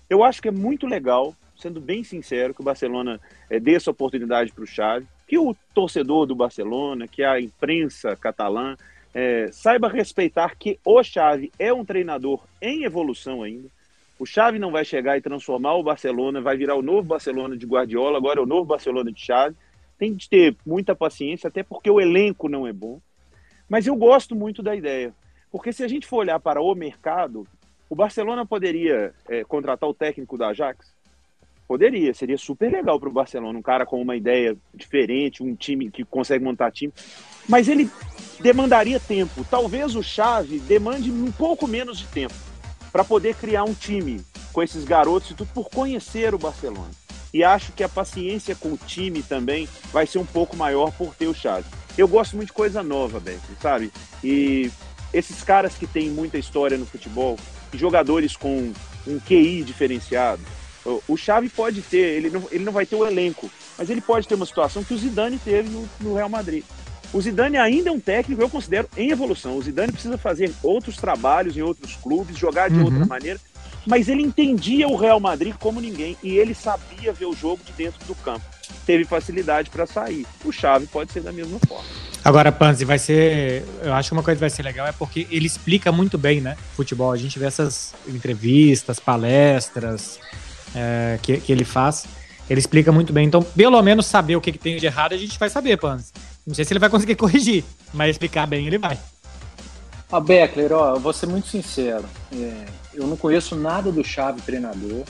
[0.08, 3.90] Eu acho que é muito legal, sendo bem sincero, que o Barcelona eh, dê essa
[3.90, 8.76] oportunidade para o Xavi, que o torcedor do Barcelona, que a imprensa catalã,
[9.14, 13.66] eh, saiba respeitar que o Xavi é um treinador em evolução ainda.
[14.18, 17.64] O Xavi não vai chegar e transformar o Barcelona, vai virar o novo Barcelona de
[17.64, 19.56] Guardiola, agora é o novo Barcelona de Xavi.
[19.96, 23.00] Tem de ter muita paciência, até porque o elenco não é bom.
[23.66, 25.14] Mas eu gosto muito da ideia,
[25.50, 27.48] porque se a gente for olhar para o mercado,
[27.88, 30.94] o Barcelona poderia eh, contratar o técnico da Ajax?
[31.72, 35.90] Poderia, seria super legal para o Barcelona, um cara com uma ideia diferente, um time
[35.90, 36.92] que consegue montar time.
[37.48, 37.90] Mas ele
[38.40, 39.42] demandaria tempo.
[39.50, 42.34] Talvez o Xavi demande um pouco menos de tempo
[42.92, 44.20] para poder criar um time
[44.52, 46.90] com esses garotos e tudo por conhecer o Barcelona.
[47.32, 51.14] E acho que a paciência com o time também vai ser um pouco maior por
[51.14, 51.64] ter o Xavi.
[51.96, 53.90] Eu gosto muito de coisa nova, Beck, sabe?
[54.22, 54.70] E
[55.10, 57.38] esses caras que têm muita história no futebol,
[57.72, 58.74] jogadores com
[59.06, 60.42] um QI diferenciado,
[60.84, 64.26] o- Xavi pode ter, ele não, ele não vai ter o elenco, mas ele pode
[64.26, 66.64] ter uma situação que o Zidane teve no, no Real Madrid.
[67.12, 69.56] O Zidane ainda é um técnico, eu considero, em evolução.
[69.56, 72.84] O Zidane precisa fazer outros trabalhos em outros clubes, jogar de Uhum.
[72.86, 73.38] outra maneira,
[73.86, 77.72] mas ele entendia o Real Madrid como ninguém e ele sabia ver o jogo de
[77.72, 78.44] dentro do campo.
[78.86, 80.26] Teve facilidade para sair.
[80.44, 81.84] O Xavi pode ser da mesma forma.
[82.24, 83.64] Agora, Panzi, vai ser.
[83.82, 86.40] Eu acho que uma coisa que vai ser legal é porque ele explica muito bem,
[86.40, 86.56] né?
[86.74, 87.10] Futebol.
[87.12, 90.18] A gente vê essas entrevistas, palestras
[90.74, 92.06] é, que, que ele faz.
[92.48, 93.26] Ele explica muito bem.
[93.26, 96.12] Então, pelo menos saber o que, que tem de errado, a gente vai saber, Panzi.
[96.46, 98.98] Não sei se ele vai conseguir corrigir, mas explicar bem ele vai.
[100.10, 102.04] A Beckler, ó, eu vou ser muito sincero.
[102.34, 105.04] é, eu não conheço nada do Chave treinador.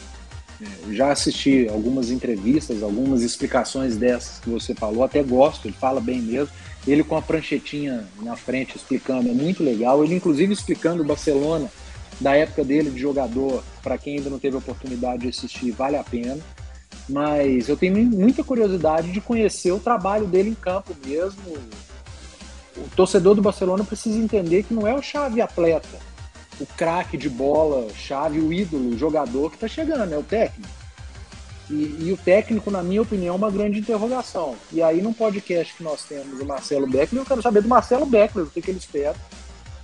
[0.60, 6.00] É, já assisti algumas entrevistas, algumas explicações dessas que você falou, até gosto, ele fala
[6.00, 6.50] bem mesmo.
[6.86, 10.04] Ele com a pranchetinha na frente explicando, é muito legal.
[10.04, 11.68] Ele, inclusive, explicando o Barcelona
[12.22, 16.04] da época dele de jogador, para quem ainda não teve oportunidade de assistir, vale a
[16.04, 16.38] pena.
[17.08, 21.58] Mas eu tenho muita curiosidade de conhecer o trabalho dele em campo mesmo,
[22.76, 25.98] o torcedor do Barcelona precisa entender que não é o chave atleta,
[26.58, 30.70] o craque de bola, chave, o ídolo, o jogador que está chegando, é o técnico.
[31.70, 34.56] E, e o técnico, na minha opinião, é uma grande interrogação.
[34.70, 38.04] E aí, num podcast que nós temos o Marcelo Beckler, eu quero saber do Marcelo
[38.04, 39.14] Beckler, o que, que ele espera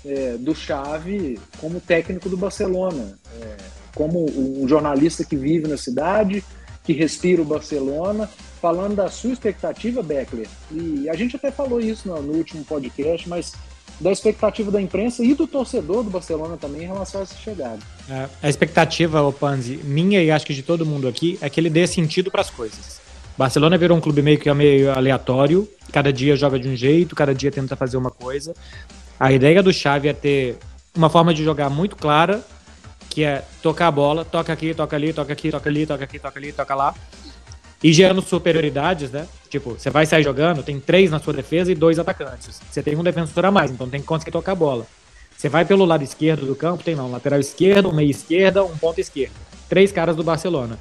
[0.09, 3.57] é, do Chave como técnico do Barcelona, é,
[3.95, 6.43] como um jornalista que vive na cidade,
[6.83, 8.29] que respira o Barcelona,
[8.61, 13.29] falando da sua expectativa, Beckler, e a gente até falou isso no, no último podcast,
[13.29, 13.53] mas
[14.01, 17.81] da expectativa da imprensa e do torcedor do Barcelona também em relação a essa chegada.
[18.09, 21.61] É, a expectativa, ô Panzi, minha e acho que de todo mundo aqui, é que
[21.61, 23.01] ele dê sentido para as coisas.
[23.37, 27.35] Barcelona virou um clube meio que meio aleatório, cada dia joga de um jeito, cada
[27.35, 28.55] dia tenta fazer uma coisa.
[29.19, 30.59] A ideia do Xavi é ter
[30.97, 32.43] uma forma de jogar muito clara
[33.09, 36.19] que é tocar a bola, toca aqui, toca ali, toca aqui, toca ali, toca aqui,
[36.19, 36.95] toca ali, toca lá.
[37.83, 39.27] E gerando superioridades, né?
[39.49, 42.61] Tipo, você vai sair jogando, tem três na sua defesa e dois atacantes.
[42.71, 44.87] Você tem um defensor a mais, então tem que conseguir tocar a bola.
[45.37, 48.77] Você vai pelo lado esquerdo do campo, tem não, lateral esquerdo, um meia esquerda, um
[48.77, 49.35] ponto esquerdo.
[49.69, 50.79] Três caras do Barcelona.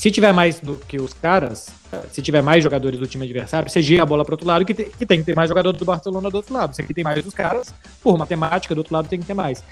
[0.00, 1.68] Se tiver mais do que os caras,
[2.10, 4.72] se tiver mais jogadores do time adversário, você gira a bola para outro lado, que
[4.72, 6.74] tem, que tem que ter mais jogadores do Barcelona do outro lado.
[6.74, 9.62] Se aqui tem mais dos caras, por matemática, do outro lado tem que ter mais.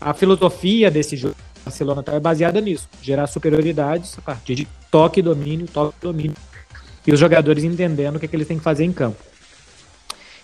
[0.00, 5.20] A filosofia desse jogo do Barcelona é baseada nisso, gerar superioridades a partir de toque,
[5.20, 6.36] domínio, toque, domínio,
[7.06, 9.22] e os jogadores entendendo o que, é que eles têm que fazer em campo.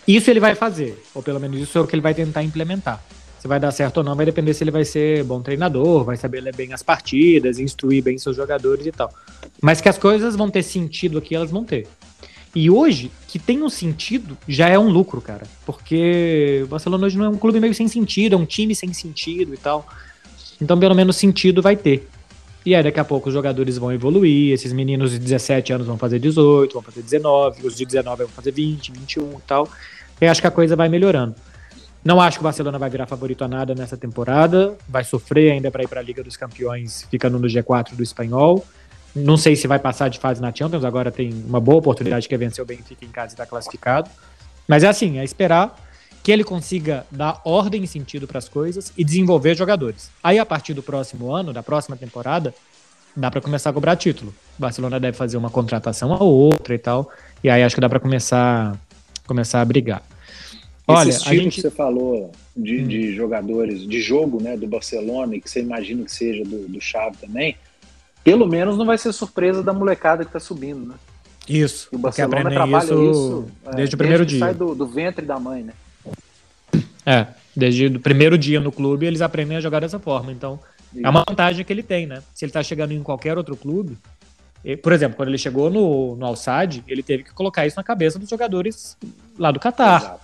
[0.07, 3.03] Isso ele vai fazer, ou pelo menos isso é o que ele vai tentar implementar.
[3.39, 6.17] Se vai dar certo ou não vai depender se ele vai ser bom treinador, vai
[6.17, 9.13] saber ler bem as partidas, instruir bem seus jogadores e tal.
[9.61, 11.87] Mas que as coisas vão ter sentido aqui, elas vão ter.
[12.55, 15.45] E hoje, que tem um sentido, já é um lucro, cara.
[15.65, 18.91] Porque o Barcelona hoje não é um clube meio sem sentido, é um time sem
[18.93, 19.85] sentido e tal.
[20.59, 22.09] Então, pelo menos sentido vai ter.
[22.65, 24.53] E aí, daqui a pouco, os jogadores vão evoluir.
[24.53, 28.33] Esses meninos de 17 anos vão fazer 18, vão fazer 19, os de 19 vão
[28.33, 29.69] fazer 20, 21 e tal.
[30.19, 31.35] E acho que a coisa vai melhorando.
[32.03, 34.75] Não acho que o Barcelona vai virar favorito a nada nessa temporada.
[34.87, 38.65] Vai sofrer ainda para ir para a Liga dos Campeões, ficando no G4 do Espanhol.
[39.15, 42.35] Não sei se vai passar de fase na Champions, agora tem uma boa oportunidade que
[42.35, 44.09] é vencer o Benfica em casa e estar tá classificado.
[44.67, 45.75] Mas é assim, é esperar
[46.21, 50.11] que ele consiga dar ordem e sentido para as coisas e desenvolver jogadores.
[50.23, 52.53] Aí a partir do próximo ano, da próxima temporada,
[53.15, 54.33] dá para começar a cobrar título.
[54.57, 57.09] O Barcelona deve fazer uma contratação a outra e tal,
[57.43, 58.77] e aí acho que dá para começar
[59.25, 60.01] começar a brigar.
[60.87, 61.55] Olha, Esse estilo gente...
[61.55, 62.87] que você falou de, hum.
[62.87, 66.79] de, jogadores, de jogo, né, do Barcelona e que você imagina que seja do, do
[66.79, 67.57] Xavi também,
[68.23, 70.95] pelo menos não vai ser surpresa da molecada que está subindo, né?
[71.47, 71.89] Isso.
[71.91, 74.39] E o Barcelona trabalha isso, isso é, desde o primeiro dia.
[74.39, 75.73] Sai do, do, ventre da mãe, né?
[77.05, 80.31] É, desde o primeiro dia no clube eles aprendem a jogar dessa forma.
[80.31, 80.59] Então,
[80.93, 81.05] isso.
[81.05, 82.21] é uma vantagem que ele tem, né?
[82.33, 83.97] Se ele está chegando em qualquer outro clube,
[84.81, 88.19] por exemplo, quando ele chegou no, no Al-Sadd, ele teve que colocar isso na cabeça
[88.19, 88.97] dos jogadores
[89.37, 90.19] lá do Catar.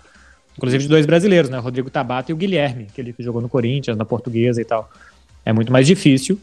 [0.57, 1.57] Inclusive de dois brasileiros, né?
[1.57, 4.89] O Rodrigo Tabata e o Guilherme, aquele que jogou no Corinthians, na Portuguesa e tal.
[5.45, 6.39] É muito mais difícil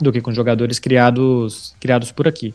[0.00, 2.54] do que com jogadores criados, criados por aqui.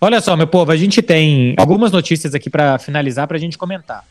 [0.00, 3.56] Olha só, meu povo, a gente tem algumas notícias aqui para finalizar, para a gente
[3.56, 4.04] comentar.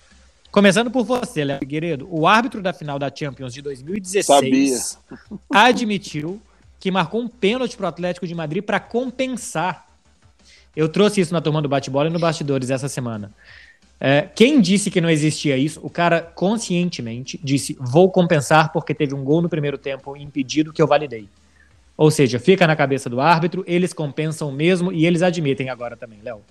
[0.51, 5.39] Começando por você, Léo Figueiredo, o árbitro da final da Champions de 2016 Sabia.
[5.51, 6.41] admitiu
[6.79, 9.85] que marcou um pênalti para o Atlético de Madrid para compensar.
[10.75, 13.31] Eu trouxe isso na turma do bate-bola e no bastidores essa semana.
[13.99, 19.15] É, quem disse que não existia isso, o cara conscientemente disse: vou compensar porque teve
[19.15, 21.27] um gol no primeiro tempo impedido que eu validei.
[21.97, 26.19] Ou seja, fica na cabeça do árbitro, eles compensam mesmo e eles admitem agora também,
[26.21, 26.41] Léo.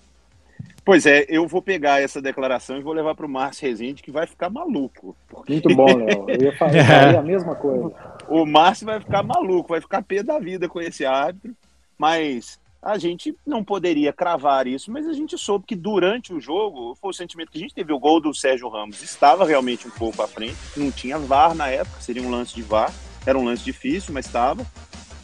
[0.85, 4.11] Pois é, eu vou pegar essa declaração e vou levar para o Márcio Rezende, que
[4.11, 5.17] vai ficar maluco.
[5.29, 5.53] Porque...
[5.53, 6.27] Muito bom, Léo.
[6.29, 7.93] Eu ia falar a mesma coisa.
[8.27, 11.55] O Márcio vai ficar maluco, vai ficar pé da vida com esse árbitro,
[11.99, 16.94] mas a gente não poderia cravar isso, mas a gente soube que durante o jogo,
[17.01, 19.90] foi o sentimento que a gente teve, o gol do Sérgio Ramos estava realmente um
[19.90, 22.92] pouco à frente, não tinha VAR na época, seria um lance de VAR,
[23.25, 24.66] era um lance difícil, mas estava.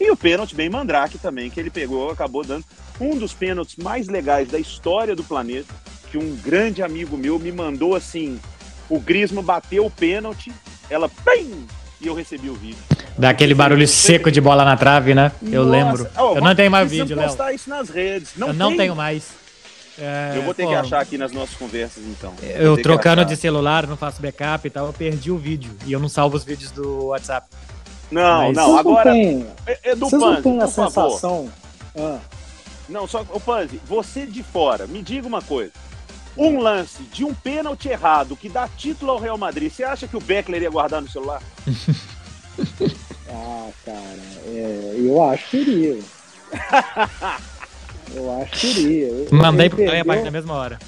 [0.00, 2.64] E o pênalti bem mandrake também, que ele pegou, acabou dando
[2.98, 5.74] um dos pênaltis mais legais da história do planeta,
[6.10, 8.40] que um grande amigo meu me mandou assim,
[8.88, 10.50] o Grismo bateu o pênalti,
[10.88, 11.66] ela, pim,
[12.00, 12.99] e eu recebi o vídeo.
[13.18, 15.32] Daquele barulho seco de bola na trave, né?
[15.42, 15.70] Eu Nossa.
[15.70, 16.08] lembro.
[16.16, 17.26] Oh, eu não tenho mais vídeo, Léo.
[17.26, 18.32] postar isso nas redes.
[18.36, 19.40] Não eu não tenho mais.
[19.98, 22.32] É, eu vou ter pô, que achar aqui nas nossas conversas, então.
[22.42, 25.70] Eu, eu trocando de celular, não faço backup e tal, eu perdi o vídeo.
[25.84, 27.46] E eu não salvo os vídeos do WhatsApp.
[28.10, 29.10] Não, Mas não, agora.
[29.10, 31.50] Não tem, é, é do vocês não tem a sensação.
[31.96, 32.18] Ah.
[32.88, 35.72] Não, só, o Panzi, você de fora, me diga uma coisa.
[36.36, 40.16] Um lance de um pênalti errado que dá título ao Real Madrid, você acha que
[40.16, 41.42] o Beckler ia guardar no celular?
[43.28, 45.98] ah, cara, é, eu acho que iria.
[48.14, 49.28] eu acho que iria.
[49.30, 50.78] Mandei pro Cleia na mesma hora.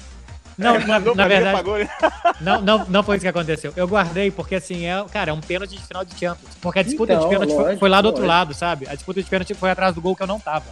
[0.57, 1.69] Não, é, na, na verdade.
[2.41, 3.73] Não, não, não foi isso que aconteceu.
[3.75, 6.51] Eu guardei porque, assim, é, cara, é um pênalti de final de Champions.
[6.61, 8.37] Porque a disputa então, de pênalti foi, foi, lá do outro lógico.
[8.37, 8.87] lado, sabe?
[8.87, 10.65] A disputa de pênalti foi atrás do gol que eu não tava.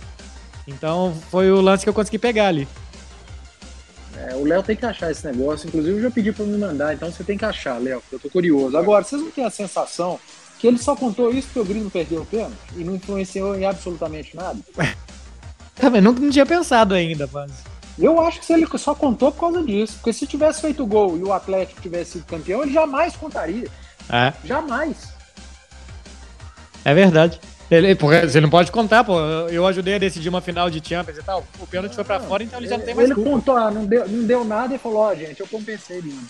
[0.68, 2.68] Então foi o lance que eu consegui pegar ali.
[4.18, 5.68] É, o Léo tem que achar esse negócio.
[5.68, 8.30] Inclusive, eu já pedi para me mandar, então você tem que achar, Léo, eu tô
[8.30, 8.78] curioso.
[8.78, 10.20] Agora, vocês não têm a sensação
[10.62, 13.66] que ele só contou isso porque o Grêmio perdeu o pênalti e não influenciou em
[13.66, 14.60] absolutamente nada?
[15.74, 17.52] Também nunca não tinha pensado ainda, mas.
[17.98, 19.96] Eu acho que ele só contou por causa disso.
[19.96, 23.68] Porque se tivesse feito o gol e o Atlético tivesse sido campeão, ele jamais contaria.
[24.08, 24.32] É.
[24.46, 25.10] Jamais.
[26.86, 27.40] É verdade.
[27.72, 29.20] Ele, porque você não pode contar, pô.
[29.50, 31.44] Eu ajudei a decidir uma final de Champions e tal.
[31.60, 33.32] O pênalti foi pra fora, então ele já não tem mais Ele culpa.
[33.32, 36.30] contou, ah, não deu, não deu nada e falou, ó, oh, gente, eu compensei mesmo.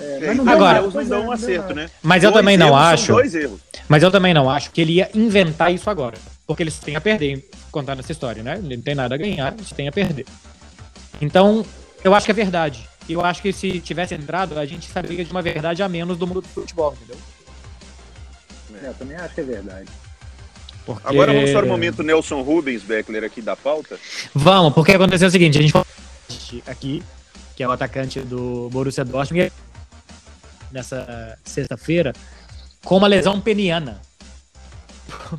[0.00, 1.90] É, mas Agora- não é, um não deu acerto, né?
[2.02, 3.12] Mas eu Dois também não acho.
[3.12, 3.60] Dois erros.
[3.88, 6.16] Mas eu também não acho que ele ia inventar isso agora.
[6.46, 8.60] Porque eles têm a perder contando essa história, né?
[8.64, 10.26] Ele não tem nada a ganhar, eles têm a perder.
[11.20, 11.64] Então,
[12.02, 12.88] eu acho que é verdade.
[13.08, 16.16] E eu acho que se tivesse entrado, a gente saberia de uma verdade a menos
[16.16, 17.16] do mundo do futebol, entendeu?
[18.82, 19.88] É, eu também acho que é verdade.
[20.86, 21.06] Porque...
[21.06, 23.98] Agora vamos para o momento Nelson Rubens Beckler aqui da pauta.
[24.34, 25.86] Vamos, porque aconteceu o seguinte, a gente falou
[26.66, 27.02] aqui,
[27.54, 29.52] que é o atacante do Borussia Dortmund,
[30.70, 32.12] nessa sexta-feira,
[32.84, 34.00] com uma lesão peniana.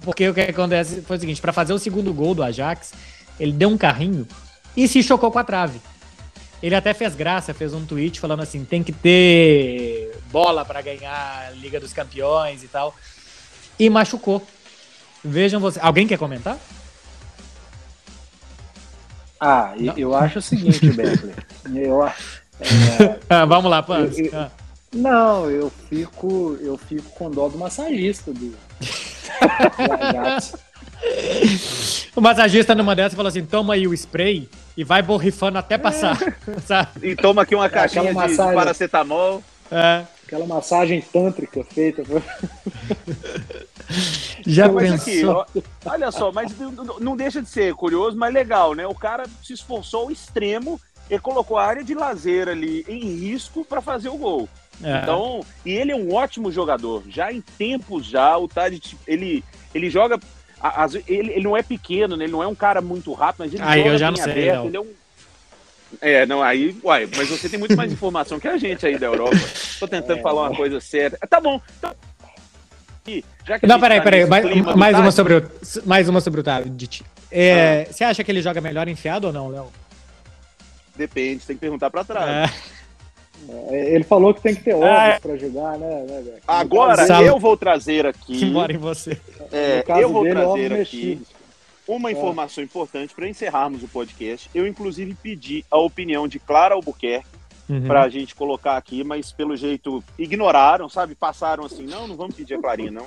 [0.01, 2.93] Porque o que acontece foi o seguinte, para fazer o segundo gol do Ajax,
[3.39, 4.27] ele deu um carrinho
[4.75, 5.79] e se chocou com a trave.
[6.61, 11.47] Ele até fez graça, fez um tweet falando assim, tem que ter bola para ganhar
[11.47, 12.93] a Liga dos Campeões e tal.
[13.79, 14.45] E machucou.
[15.23, 15.79] Vejam você.
[15.81, 16.57] Alguém quer comentar?
[19.39, 19.97] Ah, Não.
[19.97, 21.33] eu acho o seguinte, Beckler.
[21.73, 22.41] Eu, acho-
[23.29, 24.17] é, vamos lá, Pans.
[24.19, 24.51] Eu- eu- Ah.
[24.93, 28.55] Não, eu fico, eu fico com dó do massagista do.
[32.15, 36.17] O massagista numa dessas falou assim: toma aí o spray e vai borrifando até passar.
[36.65, 37.11] Sabe?
[37.11, 38.55] E toma aqui uma caixinha de, de massagem.
[38.55, 39.41] paracetamol.
[39.71, 40.03] É.
[40.25, 42.03] Aquela massagem tântrica feita.
[44.45, 45.35] Já aqui, pensou?
[45.35, 45.45] ó,
[45.85, 46.53] olha só, mas
[46.99, 48.87] não deixa de ser curioso, mas legal, né?
[48.87, 53.65] O cara se esforçou ao extremo e colocou a área de lazer ali em risco
[53.65, 54.47] para fazer o gol.
[54.83, 54.99] É.
[55.01, 57.03] Então, e ele é um ótimo jogador.
[57.09, 60.19] Já em tempos já, o Tadic, ele, ele joga.
[60.59, 62.25] a- às vezes- ele, ele não é pequeno, né?
[62.25, 64.31] Ele não é um cara muito rápido, mas ele Aí joga eu já não sei,
[64.49, 64.57] aberto.
[64.59, 64.65] não.
[64.67, 64.87] Ele é um.
[65.99, 69.07] É, não, aí, uai, mas você tem muito mais informação que a gente aí da
[69.07, 69.35] Europa.
[69.79, 70.21] Tô tentando É.
[70.21, 71.17] falar uma coisa séria.
[71.29, 71.59] Tá bom.
[71.79, 71.93] Então,
[73.45, 74.25] já que Não, peraí, tá peraí.
[74.25, 75.51] Mais, mais uma sobre o,
[75.85, 77.03] mais uma sobre o Tadic.
[77.31, 79.67] É, Você acha que ele joga melhor enfiado ou não, Léo?
[80.95, 82.49] Depende, tem que perguntar pra trás.
[82.51, 82.53] É,
[83.69, 85.19] Ele falou que tem que ter ovos Ah, é.
[85.19, 86.33] pra jogar, né, né?
[86.47, 88.37] Agora, eu vou trazer aqui.
[88.39, 89.19] que mora em você.
[89.51, 91.21] é, caso eu vou dele, trazer aqui
[91.87, 92.13] uma É.
[92.13, 94.49] informação importante para encerrarmos o podcast.
[94.53, 97.27] Eu, inclusive, pedi a opinião de Clara Albuquerque
[97.69, 97.87] Uhum.
[97.87, 101.15] para a gente colocar aqui, mas pelo jeito ignoraram, sabe?
[101.15, 103.05] Passaram assim, não, não vamos pedir a Clarinha, não.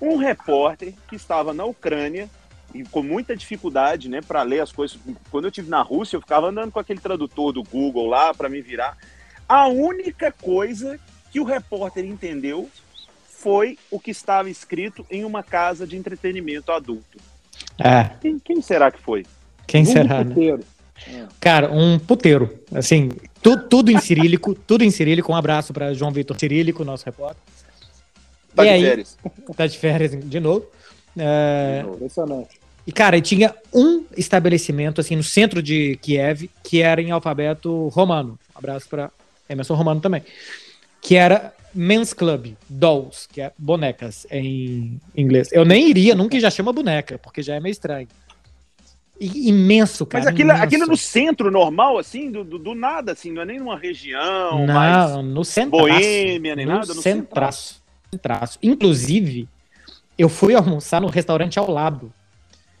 [0.00, 2.28] Um repórter que estava na Ucrânia
[2.72, 4.98] e com muita dificuldade, né, para ler as coisas.
[5.30, 8.48] Quando eu tive na Rússia, eu ficava andando com aquele tradutor do Google lá para
[8.48, 8.96] me virar.
[9.48, 10.98] A única coisa
[11.30, 12.68] que o repórter entendeu
[13.28, 17.18] foi o que estava escrito em uma casa de entretenimento adulto.
[17.78, 19.24] É, Quem, quem será que foi?
[19.66, 20.34] quem Vulgo será, né?
[20.34, 20.64] puteiro.
[21.40, 22.58] Cara, um puteiro.
[22.72, 23.10] Assim,
[23.42, 25.32] tu- tudo em cirílico, tudo em cirílico.
[25.32, 27.42] Um abraço para João Vitor Cirílico, nosso repórter.
[28.54, 28.82] Tá E de aí?
[28.82, 29.18] férias.
[29.56, 30.66] Tá de férias de novo.
[31.16, 32.60] É, Impressionante.
[32.86, 38.38] E, cara, tinha um estabelecimento, assim, no centro de Kiev, que era em alfabeto romano.
[38.54, 39.10] Um abraço para
[39.48, 40.22] Emerson Romano também.
[41.00, 45.50] Que era Men's Club, Dolls, que é bonecas em inglês.
[45.52, 48.08] Eu nem iria, nunca já chama boneca, porque já é meio estranho.
[49.20, 50.24] E- imenso, cara.
[50.24, 50.64] Mas aquilo, imenso.
[50.64, 54.66] aquilo no centro normal, assim, do, do, do nada, assim, não é nem numa região
[54.66, 55.82] mais Não, no centraço.
[55.88, 57.82] boêmia, nem no nada, no centraço.
[58.10, 58.58] centraço.
[58.62, 59.48] Inclusive,
[60.18, 62.12] eu fui almoçar no restaurante ao lado.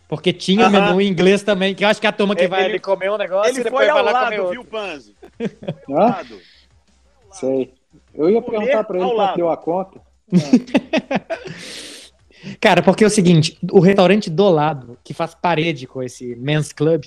[0.08, 0.70] Porque tinha Aham.
[0.86, 3.10] menu em inglês também, que eu acho que a turma que É, vai ele- comer
[3.10, 4.62] um negócio Ele e depois foi ao vai lá comer lado, outro.
[4.62, 5.14] viu, Panzi?
[5.88, 5.94] Hã?
[5.94, 6.38] Lado.
[7.38, 7.72] Sei.
[8.14, 10.00] Eu ia Comer perguntar pra ele quanto deu a conta.
[12.60, 16.72] Cara, porque é o seguinte, o restaurante do lado, que faz parede com esse men's
[16.72, 17.06] club,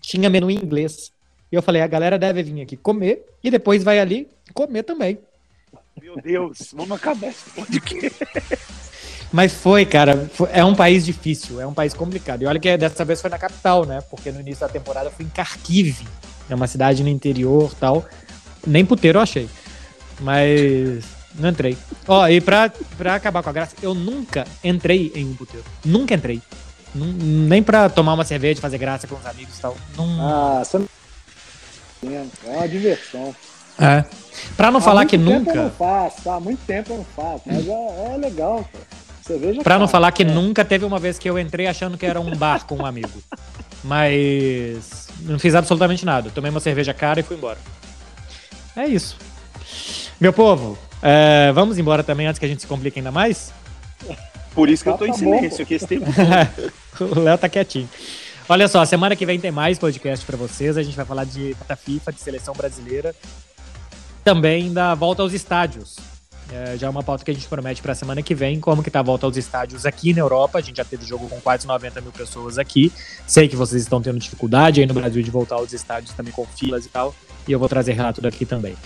[0.00, 1.12] tinha menu em inglês.
[1.50, 5.18] E eu falei, a galera deve vir aqui comer e depois vai ali comer também.
[6.00, 8.24] Meu Deus, vamos acabar esse podcast.
[9.32, 12.42] Mas foi, cara, foi- é um país difícil, é um país complicado.
[12.42, 14.00] E olha que dessa vez foi na capital, né?
[14.08, 16.06] Porque no início da temporada foi em Kharkiv,
[16.48, 18.06] é uma cidade no interior tal.
[18.66, 19.48] Nem puteiro eu achei.
[20.20, 21.76] Mas não entrei.
[22.06, 25.64] Ó, e pra, pra acabar com a graça, eu nunca entrei em um puteiro.
[25.84, 26.42] Nunca entrei.
[26.94, 27.14] Nun-
[27.46, 29.76] nem pra tomar uma cerveja, fazer graça com os amigos e tal.
[29.96, 30.88] Não, Ah, você não.
[32.04, 32.24] É
[32.56, 33.34] uma diversão.
[33.78, 34.04] é.
[34.56, 35.54] Pra não Há falar muito que tempo Eu nunca.
[35.64, 36.34] não faço, tá?
[36.34, 37.42] Há muito tempo eu não faço.
[37.46, 38.84] Mas é, é legal, cara.
[39.22, 39.88] Cerveja Pra não cara.
[39.90, 40.26] falar que É.
[40.26, 43.20] nunca teve uma vez que eu entrei achando que era um bar com um amigo.
[43.84, 46.30] Mas não fiz absolutamente nada.
[46.30, 47.58] Tomei uma cerveja cara e fui embora.
[48.78, 49.16] É isso.
[50.20, 53.52] Meu povo, é, vamos embora também antes que a gente se complique ainda mais?
[54.54, 56.06] Por isso que eu Tá tô em bom, silêncio aqui esse tempo.
[57.00, 57.88] o Léo tá quietinho.
[58.48, 60.76] Olha só, semana que vem tem mais podcast pra vocês.
[60.76, 63.14] A gente vai falar de data FIFA, de seleção brasileira.
[64.24, 65.96] Também da volta aos estádios.
[66.50, 68.90] É, já é uma pauta que a gente promete pra semana que vem, como que
[68.90, 70.58] tá a volta aos estádios aqui na Europa.
[70.58, 72.92] A gente já teve jogo com quase 90 mil pessoas aqui.
[73.26, 76.46] Sei que vocês estão tendo dificuldade aí no Brasil de voltar aos estádios também com
[76.46, 77.14] filas e tal.
[77.48, 78.76] E eu vou trazer relato daqui também.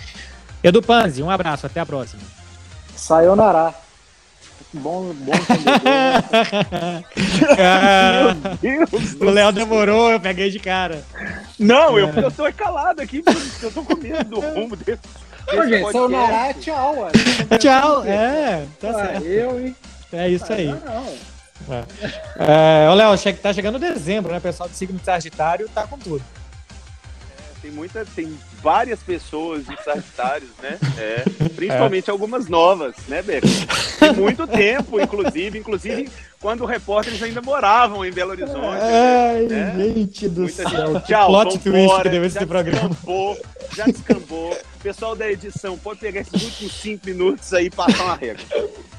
[0.63, 2.23] Edu Panzi, um abraço, até a próxima.
[2.97, 3.75] Sayonara.
[4.73, 5.33] Bom, bom
[8.63, 11.05] Meu Deus o Léo demorou, eu peguei de cara.
[11.59, 13.23] Não, eu, eu tô calado aqui,
[13.63, 15.01] eu tô com medo do rumo desse.
[15.53, 17.11] Ô, gente, sayonara é tchau, ué.
[17.59, 19.27] Tchau, é, tá Ah, certo.
[19.27, 19.77] eu, hein?
[20.13, 20.67] É isso aí.
[20.69, 21.07] Não, não.
[22.37, 24.39] É, ô Léo, tá chegando dezembro, né?
[24.39, 26.23] O pessoal do signo de Sagitário tá com tudo.
[27.61, 30.79] Tem muita, tem várias pessoas de Sagitários, né?
[30.99, 31.25] É,
[31.57, 33.47] principalmente algumas novas, né, Beco?
[34.17, 36.09] Muito tempo, inclusive, inclusive
[36.41, 38.83] quando repórteres ainda moravam em Belo Horizonte.
[38.83, 39.75] Ai, né?
[39.77, 40.95] gente do Muita céu.
[40.95, 41.07] gente.
[41.07, 42.89] Tchau, plot twist que deu esse já programa.
[42.89, 43.39] Descambou,
[43.75, 44.59] já descambou.
[44.83, 48.45] Pessoal da edição, pode pegar esses últimos cinco minutos aí e passar uma régua.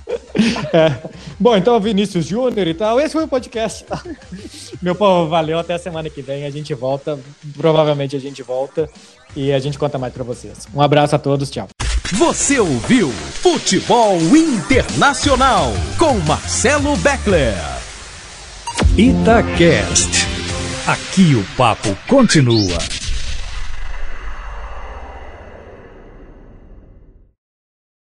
[0.73, 1.09] É.
[1.39, 3.85] Bom, então, Vinícius Júnior e tal, esse foi o podcast.
[4.81, 5.57] Meu povo, valeu.
[5.57, 6.45] Até a semana que vem.
[6.45, 7.17] A gente volta.
[7.55, 8.89] Provavelmente a gente volta.
[9.35, 10.67] E a gente conta mais pra vocês.
[10.73, 11.49] Um abraço a todos.
[11.49, 11.67] Tchau.
[12.13, 17.55] Você ouviu Futebol Internacional com Marcelo Beckler.
[18.97, 20.27] Itacast.
[20.85, 23.02] Aqui o papo continua.